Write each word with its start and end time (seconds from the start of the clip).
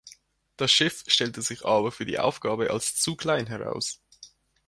Das 0.57 0.71
Schiff 0.71 1.03
stellte 1.05 1.43
sich 1.43 1.63
aber 1.63 1.91
für 1.91 2.07
die 2.07 2.17
Aufgabe 2.17 2.71
als 2.71 2.95
zu 2.95 3.15
klein 3.15 3.45
heraus. 3.45 4.01